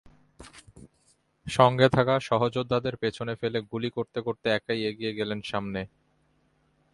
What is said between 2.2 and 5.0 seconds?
সহযোদ্ধাদের পেছনে ফেলে গুলি করতে করতে একাই